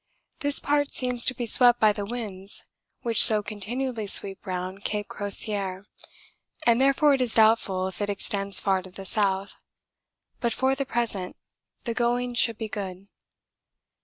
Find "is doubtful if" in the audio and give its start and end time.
7.21-8.01